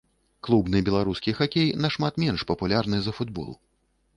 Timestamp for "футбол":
3.19-3.53